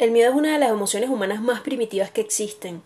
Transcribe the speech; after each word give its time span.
El 0.00 0.12
miedo 0.12 0.30
es 0.30 0.34
una 0.34 0.54
de 0.54 0.58
las 0.58 0.70
emociones 0.70 1.10
humanas 1.10 1.42
más 1.42 1.60
primitivas 1.60 2.10
que 2.10 2.22
existen, 2.22 2.80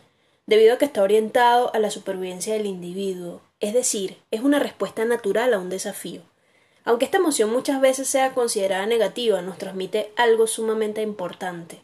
debido 0.46 0.74
a 0.74 0.78
que 0.78 0.84
está 0.84 1.00
orientado 1.00 1.72
a 1.72 1.78
la 1.78 1.92
supervivencia 1.92 2.54
del 2.54 2.66
individuo, 2.66 3.40
es 3.60 3.72
decir, 3.72 4.16
es 4.32 4.40
una 4.40 4.58
respuesta 4.58 5.04
natural 5.04 5.54
a 5.54 5.60
un 5.60 5.70
desafío. 5.70 6.22
Aunque 6.82 7.04
esta 7.04 7.18
emoción 7.18 7.52
muchas 7.52 7.80
veces 7.80 8.08
sea 8.08 8.34
considerada 8.34 8.84
negativa, 8.86 9.40
nos 9.42 9.58
transmite 9.58 10.10
algo 10.16 10.48
sumamente 10.48 11.02
importante, 11.02 11.82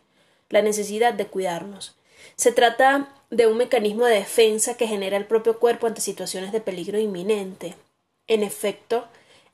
la 0.48 0.62
necesidad 0.62 1.14
de 1.14 1.28
cuidarnos. 1.28 1.94
Se 2.34 2.50
trata 2.50 3.14
de 3.30 3.46
un 3.46 3.56
mecanismo 3.56 4.06
de 4.06 4.16
defensa 4.16 4.76
que 4.76 4.88
genera 4.88 5.16
el 5.16 5.26
propio 5.26 5.60
cuerpo 5.60 5.86
ante 5.86 6.00
situaciones 6.00 6.50
de 6.50 6.60
peligro 6.60 6.98
inminente. 6.98 7.76
En 8.26 8.42
efecto, 8.42 9.04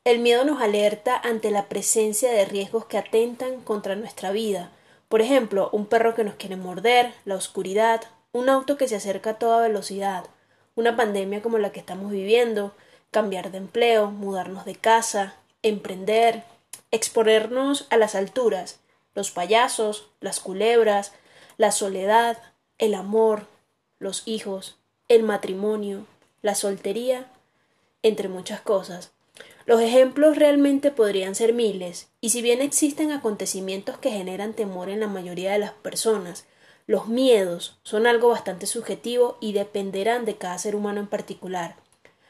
el 0.04 0.20
miedo 0.20 0.42
nos 0.46 0.62
alerta 0.62 1.20
ante 1.22 1.50
la 1.50 1.68
presencia 1.68 2.32
de 2.32 2.46
riesgos 2.46 2.86
que 2.86 2.96
atentan 2.96 3.60
contra 3.60 3.94
nuestra 3.94 4.30
vida, 4.30 4.72
por 5.16 5.22
ejemplo, 5.22 5.70
un 5.72 5.86
perro 5.86 6.14
que 6.14 6.24
nos 6.24 6.34
quiere 6.34 6.56
morder, 6.56 7.14
la 7.24 7.36
oscuridad, 7.36 8.02
un 8.32 8.50
auto 8.50 8.76
que 8.76 8.86
se 8.86 8.96
acerca 8.96 9.30
a 9.30 9.38
toda 9.38 9.62
velocidad, 9.62 10.26
una 10.74 10.94
pandemia 10.94 11.40
como 11.40 11.56
la 11.56 11.72
que 11.72 11.80
estamos 11.80 12.10
viviendo, 12.10 12.74
cambiar 13.12 13.50
de 13.50 13.56
empleo, 13.56 14.10
mudarnos 14.10 14.66
de 14.66 14.74
casa, 14.74 15.34
emprender, 15.62 16.44
exponernos 16.90 17.86
a 17.88 17.96
las 17.96 18.14
alturas, 18.14 18.78
los 19.14 19.30
payasos, 19.30 20.10
las 20.20 20.38
culebras, 20.38 21.12
la 21.56 21.72
soledad, 21.72 22.36
el 22.76 22.92
amor, 22.92 23.46
los 23.98 24.22
hijos, 24.28 24.76
el 25.08 25.22
matrimonio, 25.22 26.04
la 26.42 26.54
soltería, 26.54 27.24
entre 28.02 28.28
muchas 28.28 28.60
cosas. 28.60 29.12
Los 29.66 29.80
ejemplos 29.80 30.36
realmente 30.36 30.92
podrían 30.92 31.34
ser 31.34 31.52
miles, 31.52 32.06
y 32.20 32.30
si 32.30 32.40
bien 32.40 32.62
existen 32.62 33.10
acontecimientos 33.10 33.98
que 33.98 34.12
generan 34.12 34.54
temor 34.54 34.88
en 34.88 35.00
la 35.00 35.08
mayoría 35.08 35.50
de 35.50 35.58
las 35.58 35.72
personas, 35.72 36.46
los 36.86 37.08
miedos 37.08 37.76
son 37.82 38.06
algo 38.06 38.28
bastante 38.28 38.66
subjetivo 38.66 39.38
y 39.40 39.54
dependerán 39.54 40.24
de 40.24 40.36
cada 40.36 40.56
ser 40.58 40.76
humano 40.76 41.00
en 41.00 41.08
particular. 41.08 41.74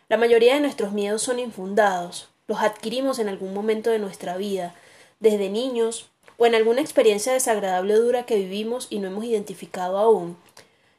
La 0.08 0.16
mayoría 0.16 0.54
de 0.54 0.60
nuestros 0.60 0.92
miedos 0.92 1.20
son 1.20 1.38
infundados, 1.38 2.30
los 2.46 2.60
adquirimos 2.60 3.18
en 3.18 3.28
algún 3.28 3.52
momento 3.52 3.90
de 3.90 3.98
nuestra 3.98 4.38
vida, 4.38 4.74
desde 5.20 5.50
niños 5.50 6.08
o 6.38 6.46
en 6.46 6.54
alguna 6.54 6.80
experiencia 6.80 7.34
desagradable 7.34 7.96
o 7.96 8.00
dura 8.00 8.24
que 8.24 8.36
vivimos 8.36 8.86
y 8.88 8.98
no 8.98 9.08
hemos 9.08 9.26
identificado 9.26 9.98
aún. 9.98 10.38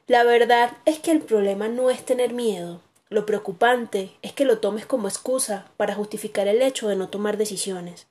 La 0.06 0.23
verdad 0.23 0.78
es 0.86 1.00
que 1.00 1.09
el 1.09 1.22
problema 1.22 1.67
no 1.67 1.90
es 1.90 2.06
tener 2.06 2.31
miedo, 2.31 2.80
lo 3.09 3.25
preocupante 3.25 4.11
es 4.22 4.33
que 4.33 4.45
lo 4.45 4.59
tomes 4.59 4.86
como 4.86 5.08
excusa 5.08 5.67
para 5.77 5.95
justificar 5.95 6.47
el 6.47 6.61
hecho 6.61 6.89
de 6.89 6.97
no 6.97 7.08
tomar 7.08 7.38
decisiones. 7.38 8.08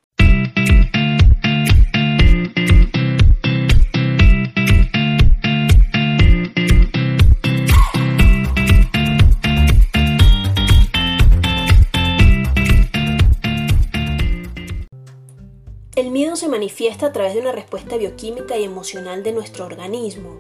El 15.95 16.11
miedo 16.11 16.37
se 16.37 16.49
manifiesta 16.49 17.07
a 17.07 17.13
través 17.13 17.35
de 17.35 17.41
una 17.41 17.53
respuesta 17.53 17.97
bioquímica 17.97 18.57
y 18.57 18.65
emocional 18.65 19.23
de 19.23 19.33
nuestro 19.33 19.65
organismo, 19.65 20.39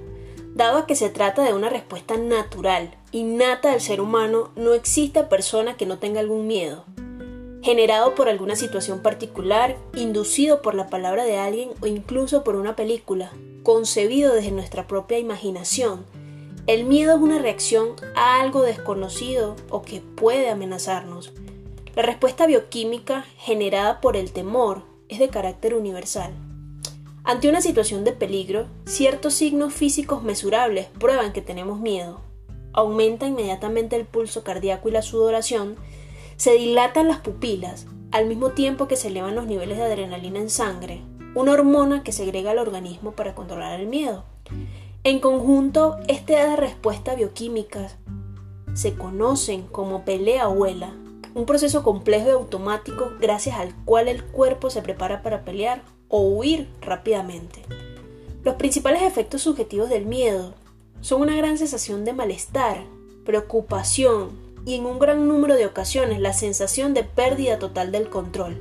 Dado 0.56 0.86
que 0.86 0.94
se 0.94 1.10
trata 1.10 1.42
de 1.42 1.52
una 1.52 1.68
respuesta 1.68 2.16
natural, 2.16 2.96
innata 3.16 3.70
del 3.70 3.80
ser 3.80 4.02
humano, 4.02 4.50
no 4.56 4.74
existe 4.74 5.22
persona 5.22 5.78
que 5.78 5.86
no 5.86 5.98
tenga 5.98 6.20
algún 6.20 6.46
miedo, 6.46 6.84
generado 7.62 8.14
por 8.14 8.28
alguna 8.28 8.56
situación 8.56 9.00
particular, 9.00 9.78
inducido 9.94 10.60
por 10.60 10.74
la 10.74 10.88
palabra 10.88 11.24
de 11.24 11.38
alguien 11.38 11.70
o 11.80 11.86
incluso 11.86 12.44
por 12.44 12.56
una 12.56 12.76
película, 12.76 13.32
concebido 13.62 14.34
desde 14.34 14.50
nuestra 14.50 14.86
propia 14.86 15.18
imaginación. 15.18 16.04
El 16.66 16.84
miedo 16.84 17.14
es 17.16 17.22
una 17.22 17.38
reacción 17.38 17.92
a 18.14 18.38
algo 18.42 18.60
desconocido 18.60 19.56
o 19.70 19.80
que 19.80 20.02
puede 20.02 20.50
amenazarnos. 20.50 21.32
La 21.94 22.02
respuesta 22.02 22.46
bioquímica 22.46 23.24
generada 23.38 24.02
por 24.02 24.18
el 24.18 24.30
temor 24.30 24.82
es 25.08 25.20
de 25.20 25.30
carácter 25.30 25.74
universal. 25.74 26.34
Ante 27.24 27.48
una 27.48 27.62
situación 27.62 28.04
de 28.04 28.12
peligro, 28.12 28.66
ciertos 28.84 29.32
signos 29.32 29.72
físicos 29.72 30.22
mesurables 30.22 30.88
prueban 30.98 31.32
que 31.32 31.40
tenemos 31.40 31.80
miedo. 31.80 32.25
Aumenta 32.76 33.26
inmediatamente 33.26 33.96
el 33.96 34.04
pulso 34.04 34.44
cardíaco 34.44 34.88
y 34.88 34.92
la 34.92 35.02
sudoración, 35.02 35.76
se 36.36 36.52
dilatan 36.52 37.08
las 37.08 37.20
pupilas, 37.20 37.86
al 38.12 38.26
mismo 38.26 38.50
tiempo 38.50 38.86
que 38.86 38.96
se 38.96 39.08
elevan 39.08 39.34
los 39.34 39.46
niveles 39.46 39.78
de 39.78 39.84
adrenalina 39.84 40.38
en 40.38 40.50
sangre, 40.50 41.02
una 41.34 41.52
hormona 41.52 42.02
que 42.02 42.12
segrega 42.12 42.50
al 42.50 42.58
organismo 42.58 43.12
para 43.12 43.34
controlar 43.34 43.80
el 43.80 43.86
miedo. 43.86 44.24
En 45.04 45.20
conjunto, 45.20 45.96
estas 46.06 46.58
respuestas 46.58 47.16
bioquímicas 47.16 47.96
se 48.74 48.94
conocen 48.94 49.62
como 49.62 50.04
pelea 50.04 50.48
huela, 50.48 50.94
un 51.34 51.46
proceso 51.46 51.82
complejo 51.82 52.28
y 52.28 52.32
automático 52.32 53.12
gracias 53.20 53.58
al 53.58 53.74
cual 53.84 54.08
el 54.08 54.22
cuerpo 54.22 54.68
se 54.68 54.82
prepara 54.82 55.22
para 55.22 55.44
pelear 55.44 55.82
o 56.08 56.20
huir 56.20 56.68
rápidamente. 56.82 57.62
Los 58.44 58.56
principales 58.56 59.02
efectos 59.02 59.42
subjetivos 59.42 59.88
del 59.88 60.06
miedo 60.06 60.54
son 61.00 61.22
una 61.22 61.36
gran 61.36 61.58
sensación 61.58 62.04
de 62.04 62.12
malestar, 62.12 62.84
preocupación 63.24 64.30
y 64.64 64.74
en 64.74 64.86
un 64.86 64.98
gran 64.98 65.28
número 65.28 65.54
de 65.54 65.66
ocasiones 65.66 66.20
la 66.20 66.32
sensación 66.32 66.94
de 66.94 67.04
pérdida 67.04 67.58
total 67.58 67.92
del 67.92 68.08
control. 68.08 68.60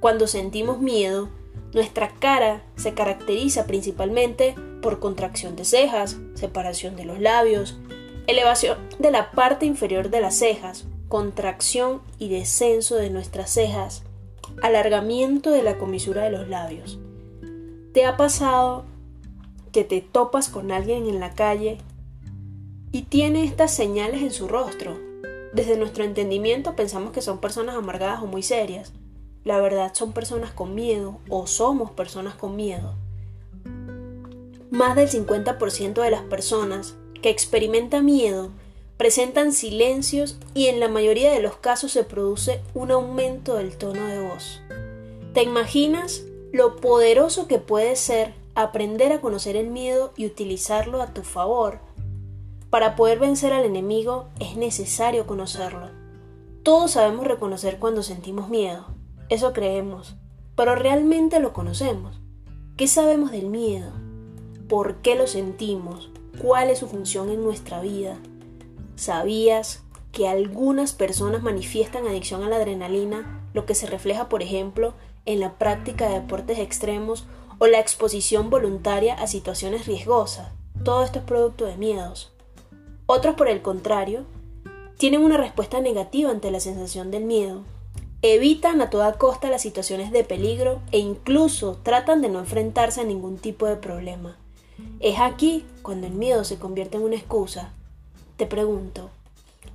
Cuando 0.00 0.26
sentimos 0.26 0.80
miedo, 0.80 1.28
nuestra 1.72 2.08
cara 2.08 2.62
se 2.76 2.94
caracteriza 2.94 3.66
principalmente 3.66 4.54
por 4.80 5.00
contracción 5.00 5.56
de 5.56 5.64
cejas, 5.64 6.18
separación 6.34 6.94
de 6.94 7.04
los 7.04 7.18
labios, 7.18 7.76
elevación 8.26 8.78
de 8.98 9.10
la 9.10 9.32
parte 9.32 9.66
inferior 9.66 10.10
de 10.10 10.20
las 10.20 10.36
cejas, 10.36 10.86
contracción 11.08 12.00
y 12.18 12.28
descenso 12.28 12.96
de 12.96 13.10
nuestras 13.10 13.50
cejas, 13.50 14.02
alargamiento 14.62 15.50
de 15.50 15.62
la 15.62 15.78
comisura 15.78 16.22
de 16.22 16.30
los 16.30 16.48
labios. 16.48 16.98
¿Te 17.92 18.06
ha 18.06 18.16
pasado 18.16 18.84
que 19.74 19.82
te 19.82 20.00
topas 20.00 20.48
con 20.48 20.70
alguien 20.70 21.08
en 21.08 21.18
la 21.18 21.34
calle 21.34 21.78
y 22.92 23.02
tiene 23.02 23.42
estas 23.42 23.74
señales 23.74 24.22
en 24.22 24.30
su 24.30 24.46
rostro? 24.46 24.96
Desde 25.52 25.76
nuestro 25.76 26.04
entendimiento 26.04 26.76
pensamos 26.76 27.10
que 27.10 27.20
son 27.20 27.38
personas 27.38 27.74
amargadas 27.74 28.22
o 28.22 28.26
muy 28.26 28.44
serias. 28.44 28.92
La 29.42 29.60
verdad 29.60 29.92
son 29.92 30.12
personas 30.12 30.52
con 30.52 30.76
miedo 30.76 31.18
o 31.28 31.48
somos 31.48 31.90
personas 31.90 32.36
con 32.36 32.54
miedo. 32.54 32.94
Más 34.70 34.94
del 34.94 35.10
50% 35.10 36.00
de 36.00 36.10
las 36.10 36.22
personas 36.22 36.94
que 37.20 37.30
experimentan 37.30 38.04
miedo 38.04 38.50
presentan 38.96 39.52
silencios 39.52 40.38
y 40.54 40.68
en 40.68 40.78
la 40.78 40.88
mayoría 40.88 41.32
de 41.32 41.42
los 41.42 41.56
casos 41.56 41.90
se 41.90 42.04
produce 42.04 42.60
un 42.74 42.92
aumento 42.92 43.56
del 43.56 43.76
tono 43.76 44.06
de 44.06 44.20
voz. 44.20 44.60
¿Te 45.32 45.42
imaginas 45.42 46.22
lo 46.52 46.76
poderoso 46.76 47.48
que 47.48 47.58
puede 47.58 47.96
ser 47.96 48.43
aprender 48.54 49.12
a 49.12 49.20
conocer 49.20 49.56
el 49.56 49.68
miedo 49.68 50.12
y 50.16 50.26
utilizarlo 50.26 51.02
a 51.02 51.08
tu 51.08 51.22
favor? 51.22 51.80
Para 52.70 52.96
poder 52.96 53.18
vencer 53.18 53.52
al 53.52 53.64
enemigo 53.64 54.28
es 54.40 54.56
necesario 54.56 55.26
conocerlo. 55.26 55.90
Todos 56.62 56.92
sabemos 56.92 57.26
reconocer 57.26 57.78
cuando 57.78 58.02
sentimos 58.02 58.48
miedo, 58.48 58.86
eso 59.28 59.52
creemos, 59.52 60.16
pero 60.56 60.74
realmente 60.74 61.40
lo 61.40 61.52
conocemos. 61.52 62.20
¿Qué 62.76 62.88
sabemos 62.88 63.30
del 63.30 63.46
miedo? 63.46 63.92
¿Por 64.68 64.96
qué 64.96 65.14
lo 65.14 65.26
sentimos? 65.26 66.10
¿Cuál 66.40 66.70
es 66.70 66.78
su 66.78 66.88
función 66.88 67.30
en 67.30 67.44
nuestra 67.44 67.80
vida? 67.80 68.18
¿Sabías 68.96 69.84
que 70.10 70.28
algunas 70.28 70.92
personas 70.92 71.42
manifiestan 71.42 72.06
adicción 72.06 72.44
a 72.44 72.48
la 72.48 72.56
adrenalina, 72.56 73.42
lo 73.52 73.66
que 73.66 73.74
se 73.74 73.86
refleja, 73.86 74.28
por 74.28 74.42
ejemplo, 74.42 74.94
en 75.26 75.40
la 75.40 75.58
práctica 75.58 76.08
de 76.08 76.20
deportes 76.20 76.58
extremos 76.58 77.26
o 77.58 77.66
la 77.66 77.80
exposición 77.80 78.50
voluntaria 78.50 79.14
a 79.14 79.26
situaciones 79.26 79.86
riesgosas? 79.86 80.48
Todo 80.84 81.04
esto 81.04 81.20
es 81.20 81.24
producto 81.24 81.64
de 81.66 81.76
miedos. 81.76 82.32
Otros, 83.06 83.34
por 83.34 83.48
el 83.48 83.62
contrario, 83.62 84.24
tienen 84.98 85.22
una 85.22 85.36
respuesta 85.36 85.80
negativa 85.80 86.30
ante 86.30 86.50
la 86.50 86.60
sensación 86.60 87.10
del 87.10 87.24
miedo. 87.24 87.62
Evitan 88.22 88.80
a 88.80 88.90
toda 88.90 89.18
costa 89.18 89.50
las 89.50 89.62
situaciones 89.62 90.10
de 90.10 90.24
peligro 90.24 90.80
e 90.92 90.98
incluso 90.98 91.78
tratan 91.82 92.22
de 92.22 92.28
no 92.28 92.38
enfrentarse 92.38 93.00
a 93.00 93.04
ningún 93.04 93.38
tipo 93.38 93.66
de 93.66 93.76
problema. 93.76 94.38
Es 95.00 95.20
aquí 95.20 95.64
cuando 95.82 96.06
el 96.06 96.14
miedo 96.14 96.44
se 96.44 96.58
convierte 96.58 96.96
en 96.96 97.02
una 97.02 97.16
excusa 97.16 97.72
te 98.36 98.46
pregunto, 98.46 99.10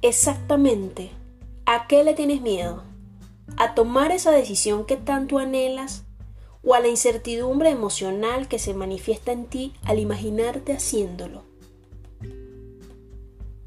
exactamente, 0.02 1.12
¿a 1.66 1.88
qué 1.88 2.04
le 2.04 2.14
tienes 2.14 2.42
miedo? 2.42 2.84
¿A 3.56 3.74
tomar 3.74 4.12
esa 4.12 4.32
decisión 4.32 4.86
que 4.86 4.98
tanto 4.98 5.38
anhelas? 5.38 6.04
¿O 6.64 6.74
a 6.74 6.80
la 6.80 6.88
incertidumbre 6.90 7.70
emocional 7.70 8.48
que 8.48 8.60
se 8.60 8.74
manifiesta 8.74 9.32
en 9.32 9.46
ti 9.46 9.74
al 9.84 10.00
imaginarte 10.00 10.74
haciéndolo? 10.74 11.44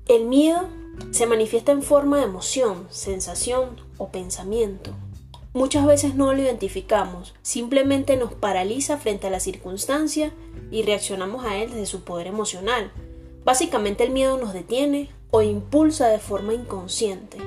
El 0.06 0.26
miedo 0.26 0.68
se 1.10 1.26
manifiesta 1.26 1.72
en 1.72 1.82
forma 1.82 2.18
de 2.18 2.24
emoción, 2.24 2.86
sensación 2.90 3.80
o 3.98 4.08
pensamiento. 4.08 4.92
muchas 5.54 5.86
veces 5.86 6.14
no 6.14 6.32
lo 6.32 6.40
identificamos, 6.40 7.34
simplemente 7.42 8.16
nos 8.16 8.32
paraliza 8.32 8.96
frente 8.96 9.26
a 9.26 9.30
la 9.30 9.38
circunstancia 9.38 10.32
y 10.70 10.82
reaccionamos 10.82 11.44
a 11.44 11.58
él 11.58 11.70
desde 11.70 11.86
su 11.86 12.04
poder 12.04 12.26
emocional. 12.26 12.90
Básicamente 13.44 14.04
el 14.04 14.12
miedo 14.12 14.38
nos 14.38 14.54
detiene 14.54 15.10
o 15.30 15.42
impulsa 15.42 16.08
de 16.08 16.18
forma 16.18 16.54
inconsciente. 16.54 17.38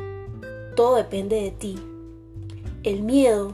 Todo 0.76 0.96
depende 0.96 1.42
de 1.42 1.52
ti. 1.52 1.76
El 2.84 3.02
miedo 3.02 3.54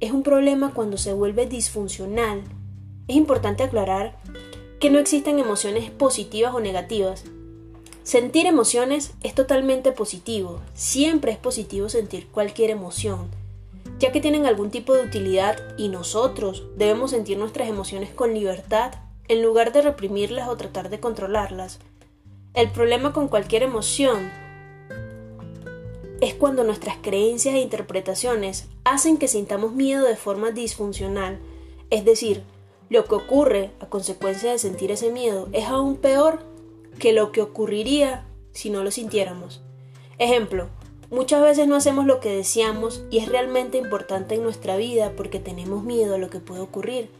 es 0.00 0.12
un 0.12 0.22
problema 0.22 0.72
cuando 0.74 0.98
se 0.98 1.12
vuelve 1.12 1.46
disfuncional. 1.46 2.42
Es 3.08 3.16
importante 3.16 3.62
aclarar 3.62 4.18
que 4.80 4.90
no 4.90 4.98
existen 4.98 5.38
emociones 5.38 5.90
positivas 5.90 6.54
o 6.54 6.60
negativas. 6.60 7.24
Sentir 8.02 8.46
emociones 8.46 9.14
es 9.22 9.34
totalmente 9.34 9.92
positivo. 9.92 10.60
Siempre 10.74 11.32
es 11.32 11.38
positivo 11.38 11.88
sentir 11.88 12.26
cualquier 12.28 12.70
emoción, 12.70 13.28
ya 13.98 14.12
que 14.12 14.20
tienen 14.20 14.44
algún 14.44 14.70
tipo 14.70 14.92
de 14.92 15.04
utilidad 15.04 15.56
y 15.78 15.88
nosotros 15.88 16.64
debemos 16.76 17.12
sentir 17.12 17.38
nuestras 17.38 17.68
emociones 17.68 18.10
con 18.10 18.34
libertad 18.34 18.92
en 19.28 19.42
lugar 19.42 19.72
de 19.72 19.80
reprimirlas 19.82 20.48
o 20.48 20.56
tratar 20.56 20.90
de 20.90 21.00
controlarlas. 21.00 21.78
El 22.52 22.70
problema 22.70 23.12
con 23.12 23.28
cualquier 23.28 23.62
emoción 23.62 24.30
es 26.24 26.32
cuando 26.32 26.64
nuestras 26.64 26.96
creencias 27.02 27.54
e 27.54 27.60
interpretaciones 27.60 28.66
hacen 28.84 29.18
que 29.18 29.28
sintamos 29.28 29.72
miedo 29.72 30.06
de 30.06 30.16
forma 30.16 30.52
disfuncional, 30.52 31.38
es 31.90 32.06
decir, 32.06 32.42
lo 32.88 33.04
que 33.04 33.14
ocurre 33.14 33.72
a 33.80 33.90
consecuencia 33.90 34.50
de 34.50 34.58
sentir 34.58 34.90
ese 34.90 35.12
miedo 35.12 35.50
es 35.52 35.66
aún 35.66 35.96
peor 35.96 36.38
que 36.98 37.12
lo 37.12 37.30
que 37.30 37.42
ocurriría 37.42 38.26
si 38.52 38.70
no 38.70 38.82
lo 38.82 38.90
sintiéramos. 38.90 39.60
Ejemplo, 40.16 40.68
muchas 41.10 41.42
veces 41.42 41.68
no 41.68 41.76
hacemos 41.76 42.06
lo 42.06 42.20
que 42.20 42.34
deseamos 42.34 43.04
y 43.10 43.18
es 43.18 43.28
realmente 43.28 43.76
importante 43.76 44.34
en 44.34 44.42
nuestra 44.42 44.78
vida 44.78 45.12
porque 45.16 45.40
tenemos 45.40 45.84
miedo 45.84 46.14
a 46.14 46.18
lo 46.18 46.30
que 46.30 46.40
puede 46.40 46.62
ocurrir. 46.62 47.10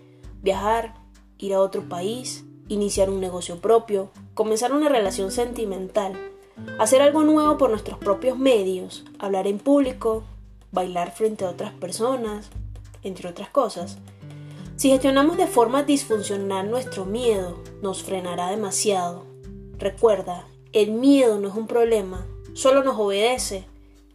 Viajar, 0.40 0.94
ir 1.36 1.52
a 1.52 1.60
otro 1.60 1.90
país, 1.90 2.46
iniciar 2.68 3.10
un 3.10 3.20
negocio 3.20 3.60
propio, 3.60 4.10
comenzar 4.32 4.72
una 4.72 4.88
relación 4.88 5.30
sentimental, 5.30 6.33
hacer 6.78 7.02
algo 7.02 7.22
nuevo 7.24 7.56
por 7.58 7.70
nuestros 7.70 7.98
propios 7.98 8.38
medios, 8.38 9.04
hablar 9.18 9.46
en 9.46 9.58
público, 9.58 10.24
bailar 10.72 11.12
frente 11.12 11.44
a 11.44 11.50
otras 11.50 11.72
personas, 11.72 12.50
entre 13.02 13.28
otras 13.28 13.48
cosas. 13.48 13.98
Si 14.76 14.90
gestionamos 14.90 15.36
de 15.36 15.46
forma 15.46 15.84
disfuncional 15.84 16.70
nuestro 16.70 17.04
miedo, 17.04 17.62
nos 17.80 18.02
frenará 18.02 18.50
demasiado. 18.50 19.24
Recuerda, 19.78 20.46
el 20.72 20.90
miedo 20.90 21.38
no 21.38 21.48
es 21.48 21.54
un 21.54 21.68
problema, 21.68 22.26
solo 22.54 22.82
nos 22.82 22.98
obedece. 22.98 23.66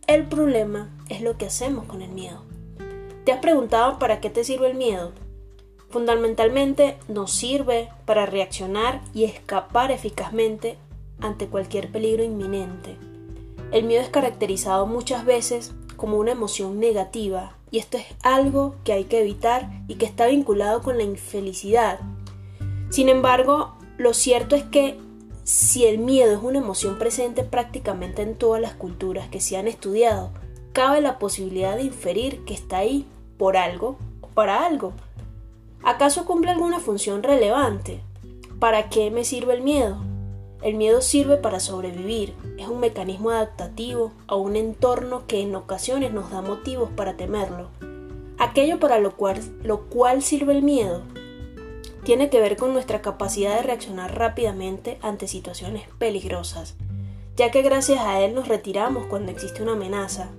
El 0.08 0.28
problema 0.28 0.90
es 1.08 1.22
lo 1.22 1.38
que 1.38 1.46
hacemos 1.46 1.86
con 1.86 2.02
el 2.02 2.10
miedo. 2.10 2.44
¿Te 3.24 3.32
has 3.32 3.40
preguntado 3.40 4.00
para 4.00 4.20
qué 4.20 4.30
te 4.30 4.44
sirve 4.44 4.70
el 4.70 4.76
miedo? 4.76 5.14
Fundamentalmente 5.90 6.98
nos 7.08 7.32
sirve 7.32 7.90
para 8.06 8.26
reaccionar 8.26 9.02
y 9.14 9.24
escapar 9.24 9.92
eficazmente 9.92 10.78
ante 11.22 11.48
cualquier 11.48 11.92
peligro 11.92 12.24
inminente. 12.24 12.98
El 13.72 13.84
miedo 13.84 14.02
es 14.02 14.10
caracterizado 14.10 14.88
muchas 14.88 15.26
veces 15.26 15.74
como 15.96 16.18
una 16.18 16.32
emoción 16.32 16.80
negativa 16.80 17.56
y 17.72 17.78
esto 17.78 17.98
es 17.98 18.06
algo 18.24 18.76
que 18.84 18.94
hay 18.94 19.04
que 19.06 19.20
evitar 19.22 19.70
y 19.88 19.96
que 19.96 20.06
está 20.06 20.28
vinculado 20.28 20.82
con 20.82 20.98
la 20.98 21.04
infelicidad. 21.04 22.00
Sin 22.90 23.10
embargo, 23.10 23.76
lo 23.98 24.14
cierto 24.14 24.56
es 24.56 24.64
que 24.64 24.98
si 25.44 25.86
el 25.86 26.00
miedo 26.00 26.36
es 26.36 26.44
una 26.44 26.60
emoción 26.60 26.98
presente 26.98 27.44
prácticamente 27.44 28.22
en 28.22 28.36
todas 28.36 28.62
las 28.62 28.74
culturas 28.74 29.30
que 29.30 29.42
se 29.42 29.58
han 29.58 29.68
estudiado, 29.68 30.32
cabe 30.74 31.02
la 31.02 31.20
posibilidad 31.20 31.76
de 31.76 31.84
inferir 31.84 32.44
que 32.46 32.54
está 32.54 32.78
ahí 32.78 33.06
por 33.38 33.58
algo 33.58 33.98
o 34.22 34.28
para 34.28 34.66
algo. 34.66 34.94
¿Acaso 35.84 36.26
cumple 36.26 36.52
alguna 36.52 36.80
función 36.80 37.24
relevante? 37.24 38.02
¿Para 38.60 38.90
qué 38.90 39.12
me 39.12 39.24
sirve 39.24 39.54
el 39.54 39.62
miedo? 39.62 39.98
El 40.62 40.76
miedo 40.76 41.02
sirve 41.02 41.38
para 41.38 41.60
sobrevivir, 41.60 42.34
es 42.58 42.68
un 42.68 42.80
mecanismo 42.80 43.30
adaptativo 43.30 44.12
a 44.28 44.36
un 44.36 44.56
entorno 44.56 45.26
que 45.26 45.42
en 45.42 45.56
ocasiones 45.56 46.12
nos 46.12 46.32
da 46.32 46.42
motivos 46.42 46.90
para 46.96 47.16
temerlo. 47.16 47.70
Aquello 48.38 48.80
para 48.80 49.00
lo 49.00 49.16
cual, 49.16 49.40
lo 49.64 49.86
cual 49.90 50.22
sirve 50.22 50.54
el 50.54 50.64
miedo 50.64 51.04
tiene 52.04 52.30
que 52.30 52.40
ver 52.40 52.56
con 52.56 52.74
nuestra 52.74 53.02
capacidad 53.02 53.56
de 53.56 53.64
reaccionar 53.64 54.18
rápidamente 54.18 54.98
ante 55.02 55.28
situaciones 55.28 55.84
peligrosas, 55.98 56.76
ya 57.36 57.52
que 57.52 57.62
gracias 57.62 58.00
a 58.00 58.22
él 58.22 58.34
nos 58.34 58.48
retiramos 58.48 59.06
cuando 59.08 59.32
existe 59.32 59.62
una 59.62 59.74
amenaza. 59.74 60.30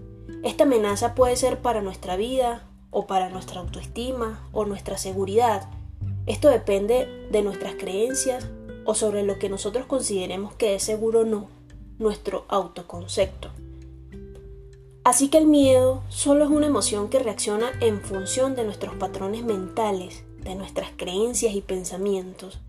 Esta 0.42 0.64
amenaza 0.64 1.14
puede 1.14 1.36
ser 1.36 1.60
para 1.60 1.82
nuestra 1.82 2.16
vida, 2.16 2.64
o 2.90 3.06
para 3.06 3.28
nuestra 3.28 3.60
autoestima 3.60 4.48
o 4.52 4.64
nuestra 4.64 4.98
seguridad. 4.98 5.68
Esto 6.26 6.48
depende 6.48 7.28
de 7.30 7.42
nuestras 7.42 7.74
creencias 7.74 8.48
o 8.84 8.94
sobre 8.94 9.22
lo 9.22 9.38
que 9.38 9.48
nosotros 9.48 9.86
consideremos 9.86 10.54
que 10.54 10.74
es 10.74 10.82
seguro 10.82 11.20
o 11.20 11.24
no, 11.24 11.48
nuestro 11.98 12.44
autoconcepto. 12.48 13.50
Así 15.02 15.28
que 15.28 15.38
el 15.38 15.46
miedo 15.46 16.02
solo 16.08 16.44
es 16.44 16.50
una 16.50 16.66
emoción 16.66 17.08
que 17.08 17.18
reacciona 17.18 17.72
en 17.80 18.00
función 18.00 18.54
de 18.54 18.64
nuestros 18.64 18.94
patrones 18.96 19.44
mentales, 19.44 20.24
de 20.42 20.54
nuestras 20.54 20.90
creencias 20.96 21.54
y 21.54 21.62
pensamientos. 21.62 22.60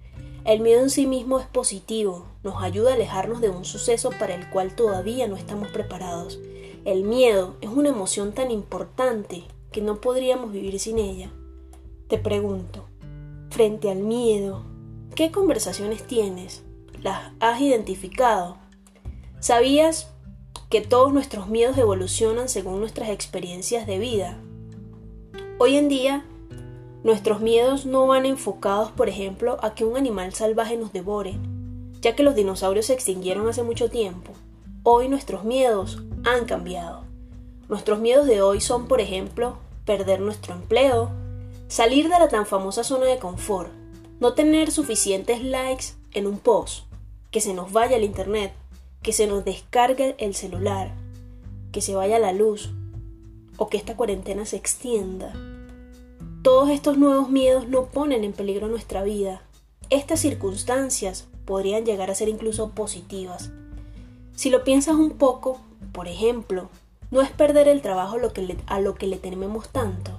El 0.45 0.61
miedo 0.61 0.81
en 0.81 0.89
sí 0.89 1.05
mismo 1.07 1.39
es 1.39 1.45
positivo, 1.45 2.25
nos 2.43 2.63
ayuda 2.63 2.91
a 2.91 2.93
alejarnos 2.95 3.41
de 3.41 3.49
un 3.49 3.65
suceso 3.65 4.09
para 4.17 4.33
el 4.33 4.49
cual 4.49 4.75
todavía 4.75 5.27
no 5.27 5.35
estamos 5.35 5.67
preparados. 5.69 6.39
El 6.83 7.03
miedo 7.03 7.57
es 7.61 7.69
una 7.69 7.89
emoción 7.89 8.33
tan 8.33 8.49
importante 8.49 9.43
que 9.71 9.81
no 9.81 10.01
podríamos 10.01 10.51
vivir 10.51 10.79
sin 10.79 10.99
ella. 10.99 11.31
Te 12.07 12.17
pregunto, 12.17 12.85
frente 13.49 13.91
al 13.91 13.99
miedo, 13.99 14.63
¿qué 15.15 15.31
conversaciones 15.31 16.07
tienes? 16.07 16.63
¿Las 17.01 17.31
has 17.39 17.59
identificado? 17.61 18.57
¿Sabías 19.39 20.09
que 20.69 20.81
todos 20.81 21.11
nuestros 21.11 21.47
miedos 21.47 21.77
evolucionan 21.77 22.47
según 22.47 22.79
nuestras 22.79 23.09
experiencias 23.09 23.85
de 23.87 23.99
vida? 23.99 24.37
Hoy 25.57 25.75
en 25.75 25.89
día, 25.89 26.25
nuestros 27.03 27.41
miedos 27.41 27.85
no 27.85 28.07
van 28.07 28.25
enfocados, 28.25 28.91
por 28.91 29.09
ejemplo, 29.09 29.57
a 29.61 29.75
que 29.75 29.83
un 29.83 29.97
animal 29.97 30.33
salvaje 30.33 30.77
nos 30.77 30.93
devore, 30.93 31.37
ya 31.99 32.15
que 32.15 32.23
los 32.23 32.35
dinosaurios 32.35 32.85
se 32.85 32.93
extinguieron 32.93 33.49
hace 33.49 33.63
mucho 33.63 33.89
tiempo. 33.89 34.31
Hoy 34.83 35.09
nuestros 35.09 35.43
miedos 35.43 36.03
han 36.23 36.45
cambiado. 36.45 37.03
Nuestros 37.67 37.99
miedos 37.99 38.27
de 38.27 38.41
hoy 38.41 38.61
son, 38.61 38.87
por 38.87 39.01
ejemplo, 39.01 39.57
perder 39.85 40.21
nuestro 40.21 40.53
empleo, 40.53 41.11
salir 41.67 42.09
de 42.09 42.17
la 42.17 42.27
tan 42.27 42.45
famosa 42.45 42.83
zona 42.83 43.05
de 43.05 43.17
confort, 43.17 43.71
no 44.21 44.35
tener 44.35 44.71
suficientes 44.71 45.43
likes 45.43 45.95
en 46.13 46.27
un 46.27 46.37
post, 46.37 46.85
que 47.31 47.41
se 47.41 47.55
nos 47.55 47.71
vaya 47.71 47.97
el 47.97 48.03
internet, 48.03 48.53
que 49.01 49.13
se 49.13 49.25
nos 49.25 49.43
descargue 49.43 50.15
el 50.19 50.35
celular, 50.35 50.93
que 51.71 51.81
se 51.81 51.95
vaya 51.95 52.19
la 52.19 52.31
luz 52.31 52.69
o 53.57 53.67
que 53.67 53.77
esta 53.77 53.97
cuarentena 53.97 54.45
se 54.45 54.57
extienda. 54.57 55.33
Todos 56.43 56.69
estos 56.69 56.99
nuevos 56.99 57.29
miedos 57.31 57.67
no 57.67 57.87
ponen 57.87 58.23
en 58.23 58.33
peligro 58.33 58.67
nuestra 58.67 59.01
vida. 59.01 59.41
Estas 59.89 60.19
circunstancias 60.19 61.27
podrían 61.45 61.83
llegar 61.83 62.11
a 62.11 62.15
ser 62.15 62.29
incluso 62.29 62.69
positivas. 62.69 63.49
Si 64.35 64.51
lo 64.51 64.63
piensas 64.63 64.97
un 64.97 65.17
poco, 65.17 65.59
por 65.93 66.07
ejemplo, 66.07 66.69
no 67.09 67.21
es 67.21 67.31
perder 67.31 67.67
el 67.67 67.81
trabajo 67.81 68.17
a 68.67 68.79
lo 68.79 68.95
que 68.95 69.07
le 69.07 69.17
tememos 69.17 69.69
tanto, 69.69 70.11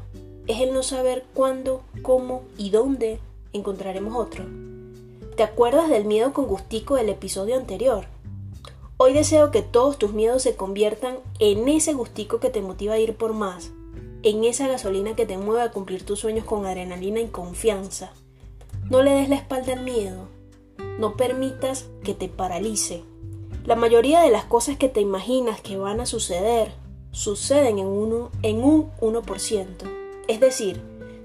es 0.48 0.60
el 0.60 0.74
no 0.74 0.82
saber 0.82 1.24
cuándo, 1.34 1.84
cómo 2.02 2.42
y 2.58 2.70
dónde 2.70 3.20
encontraremos 3.52 4.14
otro. 4.14 4.44
¿Te 5.36 5.42
acuerdas 5.42 5.88
del 5.88 6.04
miedo 6.04 6.32
con 6.32 6.46
gustico 6.46 6.96
del 6.96 7.08
episodio 7.08 7.56
anterior? 7.56 8.06
Hoy 8.96 9.14
deseo 9.14 9.50
que 9.50 9.62
todos 9.62 9.98
tus 9.98 10.12
miedos 10.12 10.42
se 10.42 10.54
conviertan 10.54 11.16
en 11.38 11.68
ese 11.68 11.92
gustico 11.92 12.38
que 12.38 12.50
te 12.50 12.62
motiva 12.62 12.94
a 12.94 12.98
ir 12.98 13.16
por 13.16 13.32
más, 13.32 13.72
en 14.22 14.44
esa 14.44 14.68
gasolina 14.68 15.16
que 15.16 15.26
te 15.26 15.38
mueve 15.38 15.62
a 15.62 15.70
cumplir 15.72 16.04
tus 16.04 16.20
sueños 16.20 16.44
con 16.44 16.66
adrenalina 16.66 17.20
y 17.20 17.28
confianza. 17.28 18.12
No 18.90 19.02
le 19.02 19.12
des 19.12 19.28
la 19.28 19.36
espalda 19.36 19.72
al 19.72 19.82
miedo, 19.82 20.28
no 20.98 21.16
permitas 21.16 21.86
que 22.04 22.14
te 22.14 22.28
paralice. 22.28 23.02
La 23.64 23.74
mayoría 23.74 24.20
de 24.20 24.30
las 24.30 24.44
cosas 24.44 24.76
que 24.76 24.88
te 24.88 25.00
imaginas 25.00 25.60
que 25.60 25.76
van 25.76 26.00
a 26.00 26.06
suceder 26.06 26.72
suceden 27.10 27.78
en, 27.78 27.86
uno, 27.86 28.30
en 28.42 28.62
un 28.62 28.90
1%. 29.00 29.66
Es 30.28 30.40
decir, 30.40 30.80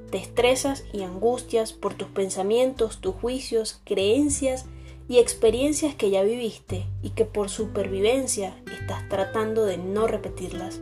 te 0.10 0.18
estresas 0.18 0.84
y 0.94 1.04
angustias 1.04 1.74
por 1.74 1.94
tus 1.94 2.08
pensamientos, 2.08 3.00
tus 3.00 3.16
juicios, 3.16 3.82
creencias 3.84 4.66
y 5.08 5.20
experiencias 5.20 5.96
que 5.96 6.10
ya 6.10 6.24
viviste 6.24 6.86
y 7.02 7.12
que 7.12 7.26
por 7.26 7.50
supervivencia 7.50 8.56
estás 8.72 9.08
tratando 9.10 9.66
de 9.66 9.78
no 9.78 10.08
repetirlas. 10.08 10.82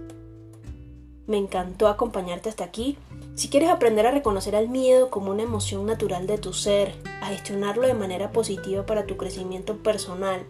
Me 1.27 1.37
encantó 1.37 1.87
acompañarte 1.87 2.49
hasta 2.49 2.63
aquí. 2.63 2.97
Si 3.33 3.49
quieres 3.49 3.69
aprender 3.69 4.05
a 4.05 4.11
reconocer 4.11 4.55
al 4.55 4.69
miedo 4.69 5.09
como 5.09 5.31
una 5.31 5.43
emoción 5.43 5.85
natural 5.85 6.27
de 6.27 6.37
tu 6.37 6.53
ser, 6.53 6.93
a 7.21 7.27
gestionarlo 7.27 7.87
de 7.87 7.95
manera 7.95 8.31
positiva 8.31 8.85
para 8.85 9.07
tu 9.07 9.17
crecimiento 9.17 9.77
personal 9.77 10.45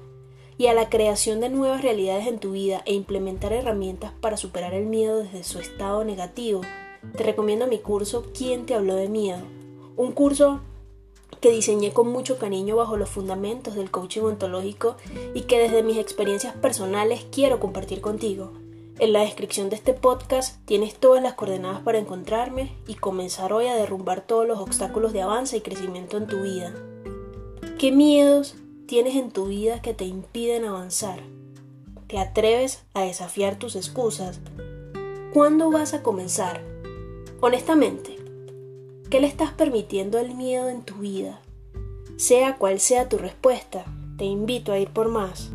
y 0.58 0.68
a 0.68 0.74
la 0.74 0.90
creación 0.90 1.40
de 1.40 1.50
nuevas 1.50 1.82
realidades 1.82 2.28
en 2.28 2.40
tu 2.40 2.52
vida 2.52 2.82
e 2.86 2.94
implementar 2.94 3.54
herramientas 3.54 4.12
para 4.20 4.38
superar 4.38 4.74
el 4.74 4.86
miedo 4.86 5.18
desde 5.24 5.44
su 5.44 5.60
estado 5.60 6.04
negativo, 6.04 6.62
te 7.14 7.24
recomiendo 7.24 7.68
mi 7.68 7.80
curso 7.80 8.26
¿Quién 8.34 8.66
te 8.66 8.76
habló 8.76 8.96
de 8.96 9.10
miedo? 9.10 9.42
Un 9.96 10.12
curso 10.12 10.62
que 11.40 11.52
diseñé 11.52 11.94
con 11.94 12.08
mucho 12.08 12.38
cariño 12.38 12.76
bajo 12.76 12.98
los 12.98 13.10
fundamentos 13.10 13.76
del 13.76 13.92
coaching 13.92 14.22
ontológico 14.22 14.96
y 15.34 15.42
que 15.42 15.60
desde 15.60 15.84
mis 15.84 15.98
experiencias 15.98 16.56
personales 16.56 17.26
quiero 17.32 17.60
compartir 17.60 18.02
contigo. 18.02 18.52
En 18.98 19.14
la 19.14 19.22
descripción 19.22 19.70
de 19.70 19.76
este 19.76 19.94
podcast 19.94 20.66
tienes 20.66 20.96
todas 20.96 21.22
las 21.22 21.34
coordenadas 21.34 21.82
para 21.82 22.00
encontrarme 22.00 22.76
y 22.88 22.96
comenzar 22.96 23.52
hoy 23.52 23.68
a 23.68 23.76
derrumbar 23.76 24.26
todos 24.26 24.48
los 24.48 24.60
obstáculos 24.60 25.14
de 25.14 25.22
avance 25.22 25.58
y 25.58 25.62
crecimiento 25.62 26.18
en 26.18 26.28
tu 26.28 26.42
vida. 26.42 26.74
¿Qué 27.78 27.92
miedos 27.92 28.56
tienes 28.88 29.16
en 29.16 29.32
tu 29.32 29.48
vida 29.48 29.82
que 29.82 29.94
te 29.94 30.06
impiden 30.06 30.64
avanzar? 30.64 31.20
¿Te 32.08 32.20
atreves 32.20 32.84
a 32.94 33.02
desafiar 33.02 33.60
tus 33.60 33.76
excusas? 33.76 34.40
¿Cuándo 35.34 35.72
vas 35.72 35.94
a 35.94 36.02
comenzar? 36.02 36.75
Honestamente, 37.42 38.18
¿qué 39.10 39.20
le 39.20 39.28
estás 39.28 39.52
permitiendo 39.52 40.18
al 40.18 40.36
miedo 40.36 40.70
en 40.70 40.84
tu 40.84 40.96
vida? 40.96 41.42
Sea 42.18 42.58
cual 42.58 42.80
sea 42.80 43.10
tu 43.10 43.18
respuesta, 43.18 43.86
te 44.18 44.24
invito 44.24 44.72
a 44.72 44.80
ir 44.80 44.90
por 44.90 45.10
más. 45.10 45.52